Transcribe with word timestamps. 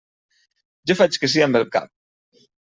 Jo 0.93 0.97
faig 1.03 1.21
que 1.25 1.31
sí 1.35 1.45
amb 1.49 1.61
el 1.63 1.69
cap. 1.79 1.95